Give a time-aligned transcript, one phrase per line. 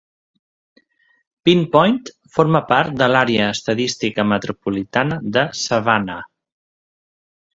[1.47, 1.99] Pin Point
[2.37, 6.19] forma part de l'Àrea Estadística Metropolitana de Savannah.